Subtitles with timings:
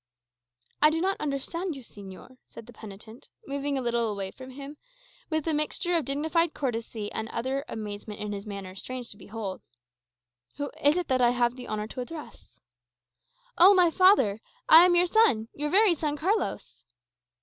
[0.81, 4.77] "I do not understand you, señor," said the penitent, moving a little away from him,
[5.29, 9.61] with a mixture of dignified courtesy and utter amazement in his manner strange to behold.
[10.57, 12.59] "Who is it that I have the honour to address?"
[13.59, 16.81] "O my father, I am your son your very son Carlos!"